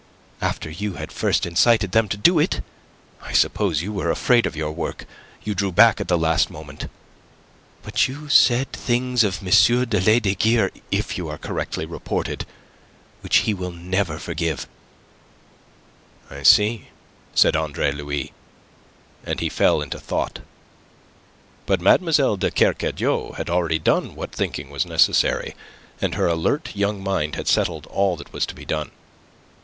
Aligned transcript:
"After 0.41 0.71
you 0.71 0.93
had 0.95 1.11
first 1.11 1.45
incited 1.45 1.91
them 1.91 2.09
to 2.09 2.17
do 2.17 2.39
it. 2.39 2.61
I 3.21 3.33
suppose 3.33 3.83
you 3.83 3.93
were 3.93 4.09
afraid 4.09 4.47
of 4.47 4.55
your 4.55 4.71
work. 4.71 5.05
You 5.43 5.53
drew 5.53 5.71
back 5.71 6.01
at 6.01 6.07
the 6.07 6.17
last 6.17 6.49
moment. 6.49 6.87
But 7.83 8.07
you 8.07 8.27
said 8.27 8.71
things 8.73 9.23
of 9.23 9.43
M. 9.43 9.49
de 9.51 9.99
Lesdiguieres, 10.01 10.71
if 10.89 11.19
you 11.19 11.27
are 11.27 11.37
correctly 11.37 11.85
reported, 11.85 12.47
which 13.21 13.37
he 13.45 13.53
will 13.53 13.69
never 13.69 14.17
forgive." 14.17 14.67
"I 16.31 16.41
see," 16.41 16.87
said 17.35 17.55
Andre 17.55 17.91
Louis, 17.91 18.33
and 19.23 19.39
he 19.39 19.49
fell 19.49 19.83
into 19.83 19.99
thought. 19.99 20.39
But 21.67 21.79
Mlle. 21.79 22.37
de 22.37 22.49
Kercadiou 22.49 23.33
had 23.33 23.51
already 23.51 23.77
done 23.77 24.15
what 24.15 24.31
thinking 24.31 24.71
was 24.71 24.83
necessary, 24.83 25.53
and 26.01 26.15
her 26.15 26.25
alert 26.25 26.75
young 26.75 27.03
mind 27.03 27.35
had 27.35 27.47
settled 27.47 27.85
all 27.85 28.17
that 28.17 28.33
was 28.33 28.47
to 28.47 28.55
be 28.55 28.65
done. 28.65 28.89